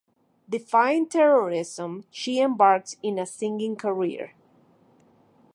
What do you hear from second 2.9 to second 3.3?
in a